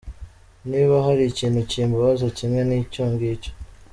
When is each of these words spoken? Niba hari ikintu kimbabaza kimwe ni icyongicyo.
Niba 0.69 0.95
hari 1.05 1.23
ikintu 1.27 1.59
kimbabaza 1.69 2.27
kimwe 2.37 2.61
ni 2.67 2.77
icyongicyo. 2.83 3.51